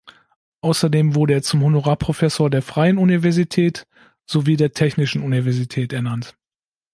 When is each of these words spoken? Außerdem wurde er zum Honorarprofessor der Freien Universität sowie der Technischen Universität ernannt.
Außerdem 0.61 1.13
wurde 1.13 1.33
er 1.35 1.43
zum 1.43 1.61
Honorarprofessor 1.63 2.49
der 2.49 2.63
Freien 2.63 2.97
Universität 2.97 3.85
sowie 4.25 4.55
der 4.55 4.71
Technischen 4.73 5.21
Universität 5.21 5.93
ernannt. 5.93 6.35